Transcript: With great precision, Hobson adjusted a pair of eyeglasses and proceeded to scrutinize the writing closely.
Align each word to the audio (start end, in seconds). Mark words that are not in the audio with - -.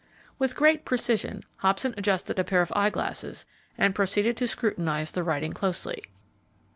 With 0.39 0.55
great 0.55 0.83
precision, 0.83 1.43
Hobson 1.57 1.93
adjusted 1.95 2.39
a 2.39 2.43
pair 2.43 2.63
of 2.63 2.73
eyeglasses 2.75 3.45
and 3.77 3.93
proceeded 3.93 4.35
to 4.37 4.47
scrutinize 4.47 5.11
the 5.11 5.23
writing 5.23 5.53
closely. 5.53 6.03